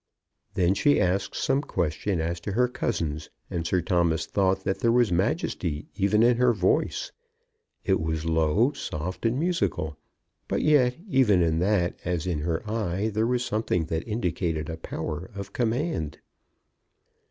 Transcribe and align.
Then 0.55 0.73
she 0.73 0.99
asked 0.99 1.35
some 1.35 1.61
question 1.61 2.19
as 2.19 2.39
to 2.39 2.53
her 2.53 2.67
cousins, 2.67 3.29
and 3.51 3.67
Sir 3.67 3.81
Thomas 3.81 4.25
thought 4.25 4.63
that 4.63 4.79
there 4.79 4.91
was 4.91 5.11
majesty 5.11 5.85
even 5.95 6.23
in 6.23 6.37
her 6.37 6.53
voice. 6.53 7.11
It 7.85 7.99
was 8.01 8.25
low, 8.25 8.71
soft, 8.71 9.27
and 9.27 9.39
musical; 9.39 9.99
but 10.47 10.63
yet, 10.63 10.95
even 11.07 11.43
in 11.43 11.59
that 11.59 11.99
as 12.03 12.25
in 12.25 12.39
her 12.39 12.67
eye, 12.67 13.09
there 13.09 13.27
was 13.27 13.45
something 13.45 13.85
that 13.93 14.07
indicated 14.07 14.71
a 14.71 14.77
power 14.77 15.29
of 15.35 15.53
command. 15.53 16.17